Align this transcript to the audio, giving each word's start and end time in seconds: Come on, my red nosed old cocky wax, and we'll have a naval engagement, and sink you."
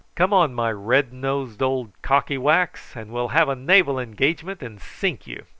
Come 0.15 0.33
on, 0.33 0.55
my 0.55 0.71
red 0.71 1.13
nosed 1.13 1.61
old 1.61 1.91
cocky 2.01 2.35
wax, 2.39 2.95
and 2.95 3.11
we'll 3.11 3.27
have 3.27 3.47
a 3.49 3.55
naval 3.55 3.99
engagement, 3.99 4.63
and 4.63 4.81
sink 4.81 5.27
you." 5.27 5.45